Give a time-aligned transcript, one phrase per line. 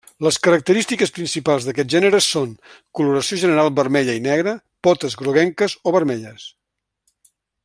[0.25, 2.55] Les característiques principals d'aquest gènere són:
[3.01, 4.57] coloració general vermella i negra,
[4.89, 6.53] potes groguenques o vermelles.